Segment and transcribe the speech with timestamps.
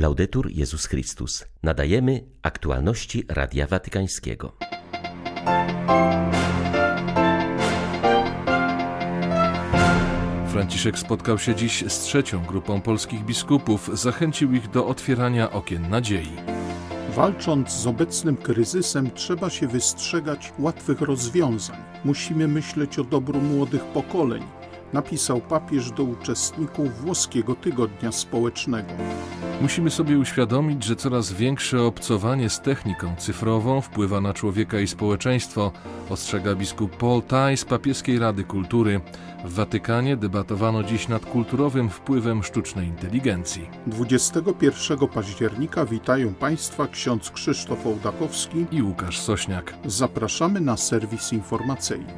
[0.00, 1.44] Laudetur Jezus Chrystus.
[1.62, 4.56] Nadajemy aktualności Radia Watykańskiego.
[10.48, 16.36] Franciszek spotkał się dziś z trzecią grupą polskich biskupów, zachęcił ich do otwierania okien nadziei.
[17.10, 21.76] Walcząc z obecnym kryzysem, trzeba się wystrzegać łatwych rozwiązań.
[22.04, 24.42] Musimy myśleć o dobru młodych pokoleń,
[24.92, 28.90] napisał papież do uczestników włoskiego tygodnia społecznego.
[29.60, 35.72] Musimy sobie uświadomić, że coraz większe obcowanie z techniką cyfrową wpływa na człowieka i społeczeństwo,
[36.10, 39.00] ostrzega biskup Paul Tai z Papieskiej Rady Kultury.
[39.44, 43.70] W Watykanie debatowano dziś nad kulturowym wpływem sztucznej inteligencji.
[43.86, 49.74] 21 października witają Państwa ksiądz Krzysztof Ołdakowski i Łukasz Sośniak.
[49.84, 52.12] Zapraszamy na serwis informacyjny.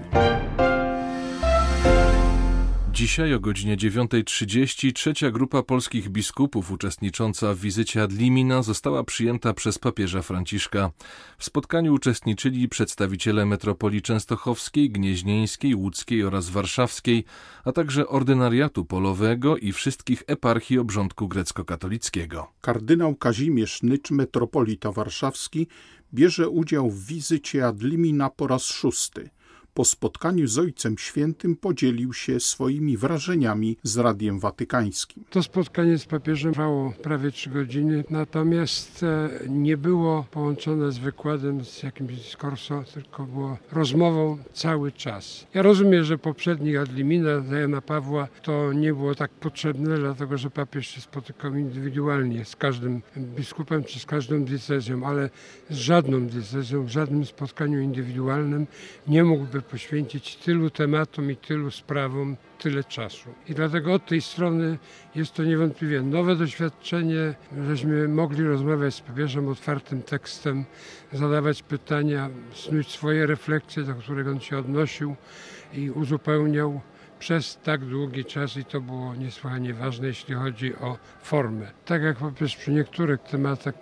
[2.93, 9.55] Dzisiaj o godzinie 9.30 trzecia grupa polskich biskupów uczestnicząca w wizycie ad limina została przyjęta
[9.55, 10.91] przez papieża Franciszka.
[11.39, 17.25] W spotkaniu uczestniczyli przedstawiciele metropolii częstochowskiej, gnieźnieńskiej, łódzkiej oraz warszawskiej,
[17.65, 22.47] a także ordynariatu polowego i wszystkich eparchii obrządku grecko-katolickiego.
[22.61, 25.67] Kardynał Kazimierz Nycz, metropolita warszawski,
[26.15, 29.31] bierze udział w wizycie ad limina po raz szósty–
[29.75, 35.25] po spotkaniu z Ojcem Świętym podzielił się swoimi wrażeniami z Radiem Watykańskim.
[35.31, 41.65] To spotkanie z papieżem trwało prawie trzy godziny, natomiast e, nie było połączone z wykładem,
[41.65, 45.47] z jakimś discorso, tylko było rozmową cały czas.
[45.55, 50.50] Ja rozumiem, że poprzedni ad limina Jana Pawła to nie było tak potrzebne, dlatego że
[50.50, 55.31] papież się spotykał indywidualnie z każdym biskupem czy z każdą diecezją, ale
[55.70, 58.67] z żadną diecezją, w żadnym spotkaniu indywidualnym
[59.06, 63.29] nie mógłby poświęcić tylu tematom i tylu sprawom tyle czasu.
[63.49, 64.79] I dlatego od tej strony
[65.15, 67.35] jest to niewątpliwie nowe doświadczenie,
[67.67, 70.65] żeśmy mogli rozmawiać z papieżem otwartym tekstem,
[71.13, 75.17] zadawać pytania, snuć swoje refleksje, do których on się odnosił
[75.75, 76.81] i uzupełniał
[77.22, 81.66] przez tak długi czas i to było niesłychanie ważne, jeśli chodzi o formę.
[81.84, 83.75] Tak jak papież przy niektórych tematach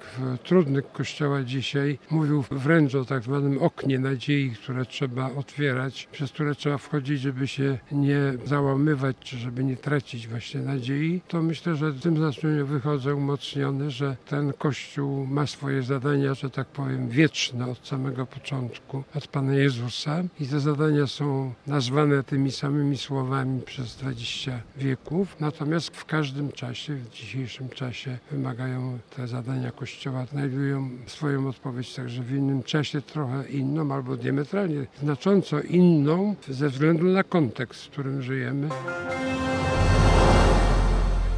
[0.45, 6.55] trudnych Kościoła dzisiaj mówił wręcz o tak zwanym oknie nadziei, które trzeba otwierać, przez które
[6.55, 11.91] trzeba wchodzić, żeby się nie załamywać, czy żeby nie tracić właśnie nadziei, to myślę, że
[11.91, 17.71] w tym znaczeniu wychodzę umocniony, że ten Kościół ma swoje zadania, że tak powiem, wieczne
[17.71, 23.30] od samego początku, od Pana Jezusa i te zadania są nazwane tymi samymi słowami,
[23.67, 30.91] przez 20 wieków, natomiast w każdym czasie, w dzisiejszym czasie wymagają te zadania Kościoła, znajdują
[31.07, 37.25] swoją odpowiedź także w innym czasie, trochę inną albo diametralnie znacząco inną ze względu na
[37.25, 38.69] kontekst, w którym żyjemy.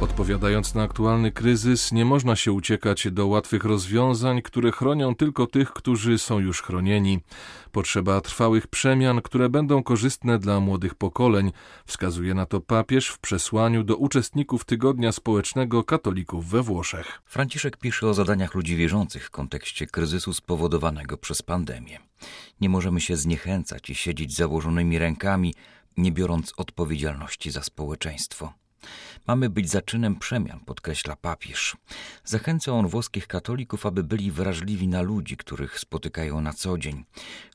[0.01, 5.71] Odpowiadając na aktualny kryzys, nie można się uciekać do łatwych rozwiązań, które chronią tylko tych,
[5.71, 7.19] którzy są już chronieni.
[7.71, 11.51] Potrzeba trwałych przemian, które będą korzystne dla młodych pokoleń,
[11.85, 17.21] wskazuje na to papież w przesłaniu do uczestników Tygodnia Społecznego Katolików we Włoszech.
[17.25, 21.99] Franciszek pisze o zadaniach ludzi wierzących w kontekście kryzysu spowodowanego przez pandemię.
[22.61, 25.53] Nie możemy się zniechęcać i siedzieć założonymi rękami,
[25.97, 28.62] nie biorąc odpowiedzialności za społeczeństwo.
[29.27, 31.77] Mamy być zaczynem przemian, podkreśla papież.
[32.25, 37.03] Zachęca on włoskich katolików, aby byli wrażliwi na ludzi, których spotykają na co dzień.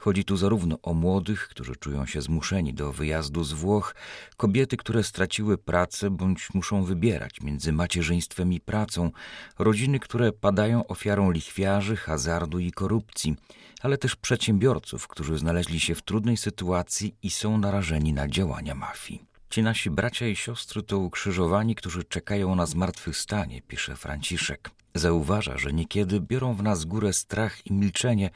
[0.00, 3.94] Chodzi tu zarówno o młodych, którzy czują się zmuszeni do wyjazdu z Włoch,
[4.37, 9.10] kobiety, które straciły pracę bądź muszą wybierać między macierzyństwem i pracą,
[9.59, 13.37] rodziny, które padają ofiarą lichwiarzy, hazardu i korupcji,
[13.81, 19.28] ale też przedsiębiorców, którzy znaleźli się w trudnej sytuacji i są narażeni na działania mafii.
[19.50, 24.70] Ci nasi bracia i siostry to ukrzyżowani, którzy czekają na zmartwychwstanie, pisze Franciszek.
[24.94, 28.31] Zauważa, że niekiedy biorą w nas górę strach i milczenie,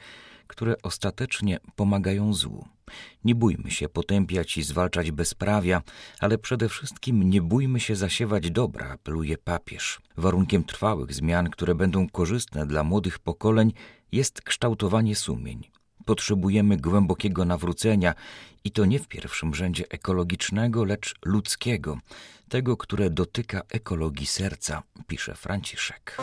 [0.47, 2.67] które ostatecznie pomagają złu.
[3.23, 5.81] Nie bójmy się potępiać i zwalczać bezprawia,
[6.19, 10.01] ale przede wszystkim nie bójmy się zasiewać dobra, apeluje papież.
[10.17, 13.73] Warunkiem trwałych zmian, które będą korzystne dla młodych pokoleń,
[14.11, 15.63] jest kształtowanie sumień.
[16.05, 18.13] Potrzebujemy głębokiego nawrócenia
[18.63, 21.97] i to nie w pierwszym rzędzie ekologicznego, lecz ludzkiego,
[22.49, 26.17] tego, które dotyka ekologii serca, pisze Franciszek.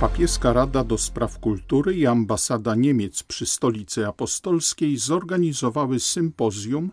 [0.00, 6.90] Papieska Rada do Spraw Kultury i Ambasada Niemiec przy Stolicy Apostolskiej zorganizowały sympozjum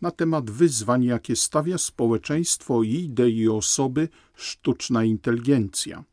[0.00, 6.04] na temat wyzwań, jakie stawia społeczeństwo i idei osoby sztuczna inteligencja.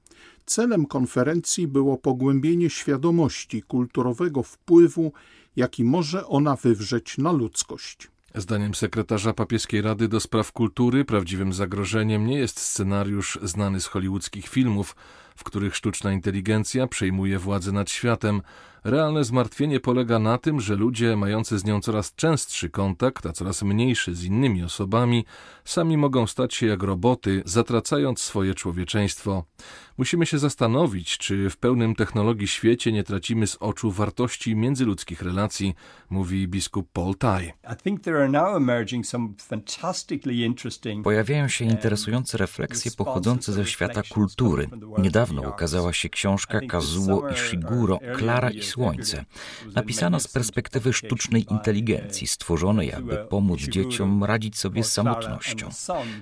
[0.47, 5.11] Celem konferencji było pogłębienie świadomości kulturowego wpływu,
[5.55, 8.07] jaki może ona wywrzeć na ludzkość.
[8.35, 14.47] Zdaniem sekretarza papieskiej Rady do Spraw Kultury prawdziwym zagrożeniem nie jest scenariusz znany z hollywoodzkich
[14.47, 14.95] filmów,
[15.35, 18.41] w których sztuczna inteligencja przejmuje władzę nad światem.
[18.83, 23.63] Realne zmartwienie polega na tym, że ludzie mający z nią coraz częstszy kontakt, a coraz
[23.63, 25.25] mniejszy z innymi osobami,
[25.65, 29.43] sami mogą stać się jak roboty, zatracając swoje człowieczeństwo.
[29.97, 35.75] Musimy się zastanowić, czy w pełnym technologii świecie nie tracimy z oczu wartości międzyludzkich relacji,
[36.09, 37.53] mówi biskup Paul Tai.
[41.03, 44.69] Pojawiają się interesujące refleksje pochodzące ze świata kultury.
[44.97, 49.25] Niedawno ukazała się książka Kazuo Ishiguro Klara i Słońce,
[49.75, 55.69] napisana z perspektywy sztucznej inteligencji, stworzonej, aby pomóc dzieciom radzić sobie z samotnością.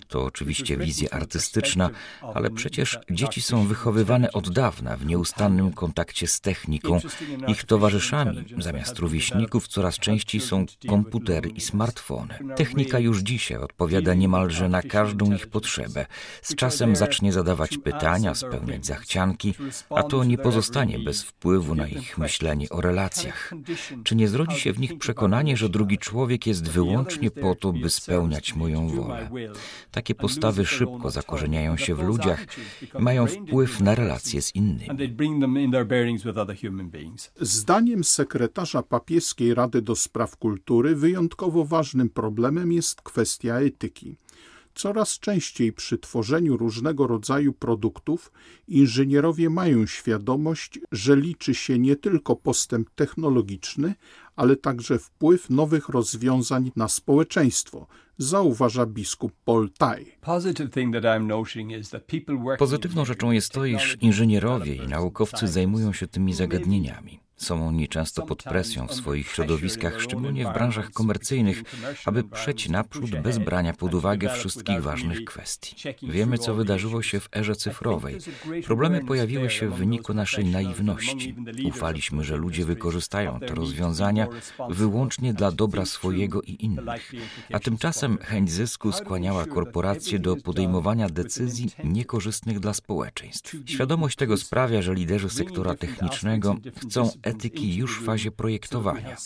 [0.08, 1.90] To oczywiście wizja artystyczna,
[2.36, 7.00] ale przecież dzieci są wychowywane od dawna w nieustannym kontakcie z techniką.
[7.48, 12.40] Ich towarzyszami zamiast rówieśników coraz częściej są komputery i smartfony.
[12.56, 16.06] Technika już dzisiaj odpowiada niemalże na każdą ich potrzebę.
[16.42, 19.54] Z czasem zacznie zadawać pytania, spełniać zachcianki,
[19.90, 22.35] a to nie pozostanie bez wpływu na ich myślenie
[22.70, 23.54] o relacjach.
[24.04, 27.90] Czy nie zrodzi się w nich przekonanie, że drugi człowiek jest wyłącznie po to, by
[27.90, 29.30] spełniać moją wolę?
[29.92, 32.46] Takie postawy szybko zakorzeniają się w ludziach
[33.00, 35.10] i mają wpływ na relacje z innymi.
[37.42, 44.18] Zdaniem sekretarza papieskiej Rady do Spraw Kultury wyjątkowo ważnym problemem jest kwestia etyki.
[44.76, 48.32] Coraz częściej przy tworzeniu różnego rodzaju produktów
[48.68, 53.96] inżynierowie mają świadomość, że liczy się nie tylko postęp technologiczny,
[54.36, 57.88] ale także wpływ nowych rozwiązań na społeczeństwo,
[58.18, 60.06] zauważa biskup Paul Tai.
[62.58, 67.25] Pozytywną rzeczą jest to, iż inżynierowie i naukowcy zajmują się tymi zagadnieniami.
[67.38, 71.64] Są oni często pod presją w swoich środowiskach, szczególnie w branżach komercyjnych,
[72.06, 75.76] aby przejść naprzód bez brania pod uwagę wszystkich ważnych kwestii.
[76.04, 78.18] Wiemy, co wydarzyło się w erze cyfrowej.
[78.66, 81.36] Problemy pojawiły się w wyniku naszej naiwności.
[81.66, 84.28] Ufaliśmy, że ludzie wykorzystają te rozwiązania
[84.70, 87.12] wyłącznie dla dobra swojego i innych.
[87.54, 93.56] A tymczasem chęć zysku skłaniała korporacje do podejmowania decyzji niekorzystnych dla społeczeństw.
[93.66, 99.18] Świadomość tego sprawia, że liderzy sektora technicznego chcą etyki już w fazie projektowania.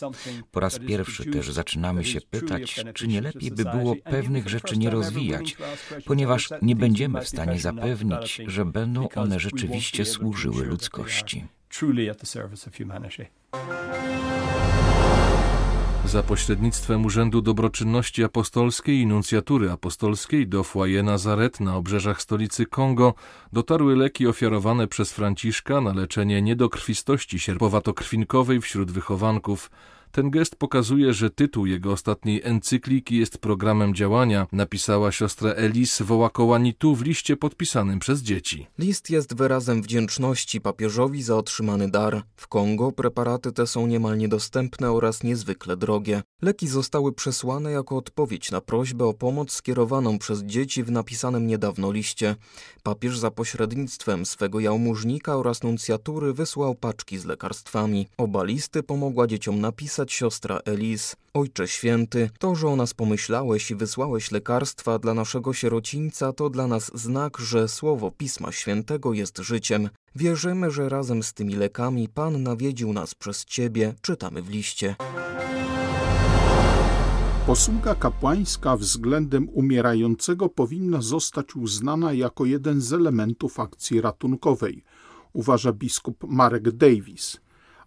[0.52, 4.90] Po raz pierwszy też zaczynamy się pytać, czy nie lepiej by było pewnych rzeczy nie
[4.90, 5.58] rozwijać,
[6.06, 11.46] ponieważ nie będziemy w stanie zapewnić, że będą one rzeczywiście służyły ludzkości.
[16.10, 23.14] Za pośrednictwem Urzędu Dobroczynności Apostolskiej i Nuncjatury Apostolskiej do Foyer Nazaret na obrzeżach stolicy Kongo
[23.54, 29.72] dotarły leki ofiarowane przez Franciszka na leczenie niedokrwistości sierpowato-krwinkowej wśród wychowanków.
[30.12, 36.96] Ten gest pokazuje, że tytuł jego ostatniej encykliki jest programem działania, napisała siostra Elis Wołakołanitu
[36.96, 38.68] w liście podpisanym przez dzieci.
[38.80, 42.24] List jest wyrazem wdzięczności papieżowi za otrzymany dar.
[42.36, 46.22] W Kongo preparaty te są niemal niedostępne oraz niezwykle drogie.
[46.42, 51.92] Leki zostały przesłane jako odpowiedź na prośbę o pomoc skierowaną przez dzieci w napisanym niedawno
[51.92, 52.36] liście.
[52.84, 58.08] Papież za pośrednictwem swego jałmużnika oraz nuncjatury wysłał paczki z lekarstwami.
[58.18, 61.16] Oba listy pomogła dzieciom napisać siostra Elis.
[61.34, 66.68] Ojcze Święty, to, że o nas pomyślałeś i wysłałeś lekarstwa dla naszego sierocińca, to dla
[66.68, 69.90] nas znak, że słowo Pisma Świętego jest życiem.
[70.16, 74.96] Wierzymy, że razem z tymi lekami Pan nawiedził nas przez Ciebie, czytamy w liście.
[77.46, 84.84] Posługa kapłańska względem umierającego powinna zostać uznana jako jeden z elementów akcji ratunkowej,
[85.34, 87.38] uważa biskup Marek Davis.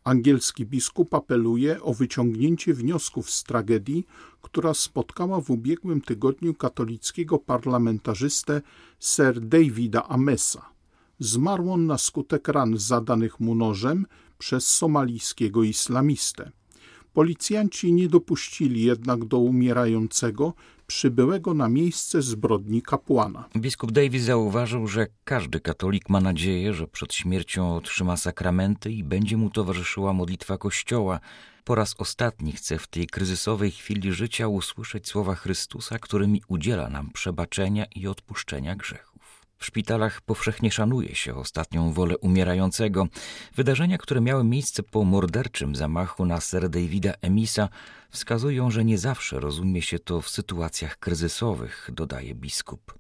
[0.05, 4.07] Angielski biskup apeluje o wyciągnięcie wniosków z tragedii,
[4.41, 8.63] która spotkała w ubiegłym tygodniu katolickiego parlamentarzystę
[9.01, 10.67] Sir Davida Amesa.
[11.19, 14.07] Zmarł on na skutek ran zadanych mu nożem
[14.39, 16.51] przez somalijskiego islamistę.
[17.13, 20.55] Policjanci nie dopuścili jednak do umierającego
[20.93, 23.49] przybyłego na miejsce zbrodni kapłana.
[23.57, 29.37] Biskup Davis zauważył, że każdy katolik ma nadzieję, że przed śmiercią otrzyma sakramenty i będzie
[29.37, 31.21] mu towarzyszyła modlitwa Kościoła.
[31.65, 37.11] Po raz ostatni chce w tej kryzysowej chwili życia usłyszeć słowa Chrystusa, którymi udziela nam
[37.11, 39.19] przebaczenia i odpuszczenia grzechu.
[39.59, 43.07] W szpitalach powszechnie szanuje się ostatnią wolę umierającego.
[43.55, 47.69] Wydarzenia, które miały miejsce po morderczym zamachu na Sir Davida Emisa,
[48.13, 52.95] wskazują, że nie zawsze rozumie się to w sytuacjach kryzysowych, dodaje biskup.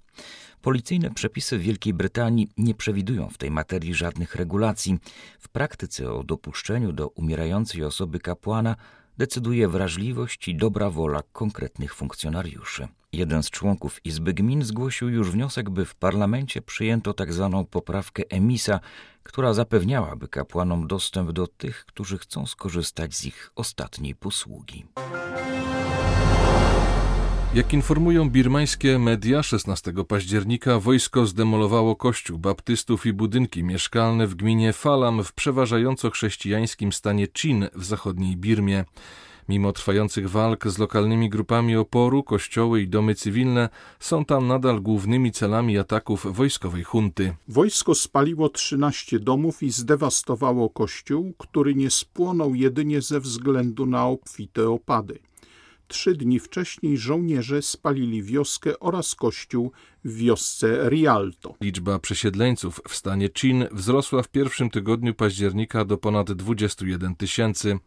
[0.62, 4.98] Policyjne przepisy w Wielkiej Brytanii nie przewidują w tej materii żadnych regulacji.
[5.40, 8.76] W praktyce o dopuszczeniu do umierającej osoby kapłana
[9.18, 12.88] decyduje wrażliwość i dobra wola konkretnych funkcjonariuszy.
[13.14, 17.50] Jeden z członków Izby Gmin zgłosił już wniosek, by w parlamencie przyjęto tzw.
[17.52, 18.80] Tak poprawkę emisa,
[19.22, 24.84] która zapewniałaby kapłanom dostęp do tych, którzy chcą skorzystać z ich ostatniej posługi.
[27.54, 34.72] Jak informują birmańskie media, 16 października wojsko zdemolowało kościół baptystów i budynki mieszkalne w gminie
[34.72, 38.84] Falam w przeważająco chrześcijańskim stanie Chin w zachodniej Birmie.
[39.48, 43.68] Mimo trwających walk z lokalnymi grupami oporu, kościoły i domy cywilne
[44.00, 47.34] są tam nadal głównymi celami ataków wojskowej hunty.
[47.48, 54.68] Wojsko spaliło 13 domów i zdewastowało kościół, który nie spłonął jedynie ze względu na obfite
[54.68, 55.18] opady.
[55.88, 59.72] Trzy dni wcześniej żołnierze spalili wioskę oraz kościół
[60.04, 61.54] w wiosce Rialto.
[61.60, 67.78] Liczba przesiedleńców w stanie Chin wzrosła w pierwszym tygodniu października do ponad 21 tysięcy.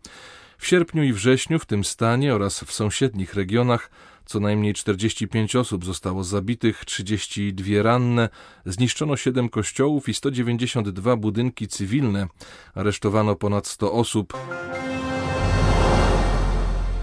[0.58, 3.90] W sierpniu i wrześniu w tym stanie oraz w sąsiednich regionach
[4.26, 8.30] co najmniej 45 osób zostało zabitych, 32 ranne,
[8.66, 12.28] zniszczono 7 kościołów i 192 budynki cywilne,
[12.76, 14.34] aresztowano ponad 100 osób.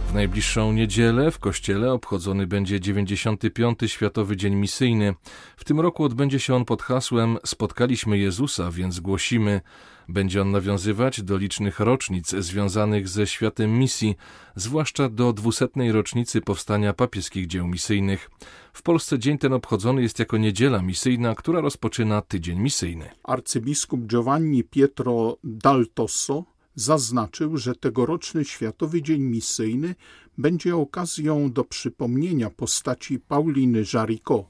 [0.08, 3.78] W najbliższą niedzielę w kościele obchodzony będzie 95.
[3.86, 5.14] Światowy Dzień Misyjny.
[5.56, 9.60] W tym roku odbędzie się on pod hasłem Spotkaliśmy Jezusa, więc głosimy.
[10.08, 14.16] Będzie on nawiązywać do licznych rocznic związanych ze światem misji,
[14.56, 18.30] zwłaszcza do dwusetnej rocznicy powstania papieskich dzieł misyjnych.
[18.72, 23.10] W Polsce dzień ten obchodzony jest jako niedziela misyjna, która rozpoczyna tydzień misyjny.
[23.24, 26.44] Arcybiskup Giovanni Pietro Daltosso
[26.74, 29.94] zaznaczył, że tegoroczny Światowy Dzień Misyjny
[30.38, 34.46] będzie okazją do przypomnienia postaci Pauliny Jaricot,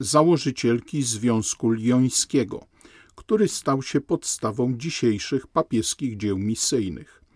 [0.00, 2.66] założycielki Związku Liońskiego,
[3.16, 7.26] który stał się podstawą dzisiejszych papieskich dzieł misyjnych.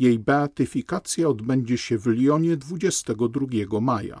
[0.00, 4.18] Jej beatyfikacja odbędzie się w Lyonie 22 maja.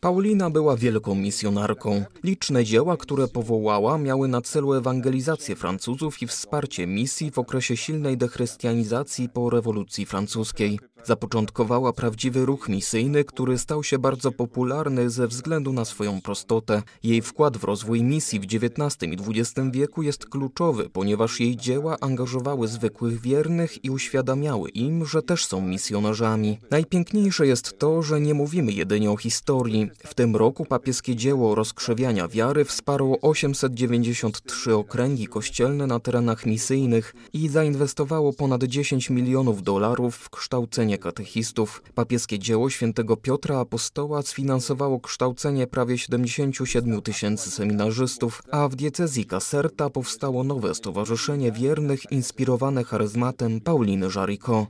[0.00, 2.04] Paulina była wielką misjonarką.
[2.24, 8.16] Liczne dzieła, które powołała, miały na celu ewangelizację Francuzów i wsparcie misji w okresie silnej
[8.16, 10.78] dechrystianizacji po rewolucji francuskiej.
[11.04, 16.82] Zapoczątkowała prawdziwy ruch misyjny, który stał się bardzo popularny ze względu na swoją prostotę.
[17.02, 21.96] Jej wkład w rozwój misji w XIX i XX wieku jest kluczowy, ponieważ jej dzieła
[22.00, 26.58] angażowały zwykłych wiernych i uświadamiały im, że też są misjonarzami.
[26.70, 29.90] Najpiękniejsze jest to, że nie mówimy jedynie o historii.
[30.06, 37.48] W tym roku papieskie dzieło rozkrzewiania wiary wsparło 893 okręgi kościelne na terenach misyjnych i
[37.48, 41.82] zainwestowało ponad 10 milionów dolarów w kształcenie kształcenie katechistów.
[41.94, 49.90] Papieskie dzieło świętego Piotra Apostoła sfinansowało kształcenie prawie 77 tysięcy seminarzystów, a w diecezji Caserta
[49.90, 54.68] powstało nowe stowarzyszenie wiernych inspirowane charyzmatem Pauliny Jaricot.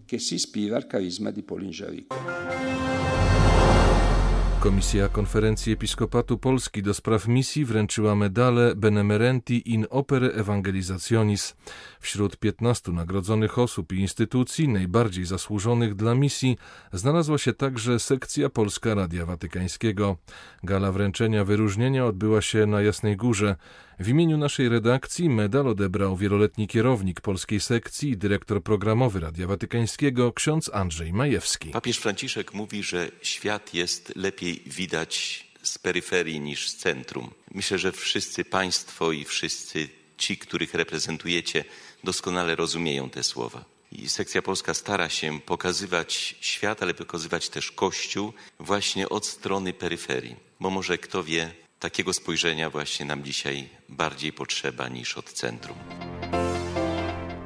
[4.63, 11.57] Komisja Konferencji Episkopatu Polski do spraw misji wręczyła medale Benemerenti in Opere Evangelizationis.
[12.01, 16.59] Wśród 15 nagrodzonych osób i instytucji najbardziej zasłużonych dla misji
[16.93, 20.17] znalazła się także sekcja Polska Radia Watykańskiego.
[20.63, 23.57] Gala wręczenia wyróżnienia odbyła się na Jasnej Górze.
[24.01, 30.33] W imieniu naszej redakcji medal odebrał wieloletni kierownik polskiej sekcji i dyrektor programowy Radia Watykańskiego
[30.33, 31.71] ksiądz Andrzej Majewski.
[31.71, 37.31] Papież Franciszek mówi, że świat jest lepiej widać z peryferii niż z centrum.
[37.55, 41.65] Myślę, że wszyscy Państwo i wszyscy ci, których reprezentujecie,
[42.05, 43.65] doskonale rozumieją te słowa.
[43.93, 50.37] I sekcja polska stara się pokazywać świat, ale pokazywać też Kościół właśnie od strony peryferii.
[50.61, 51.51] Bo może kto wie,
[51.83, 55.77] takiego spojrzenia właśnie nam dzisiaj bardziej potrzeba niż od centrum.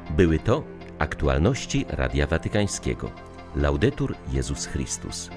[0.09, 0.63] Były to
[0.99, 3.11] aktualności Radia Watykańskiego.
[3.55, 5.29] Laudetur Jezus Chrystus.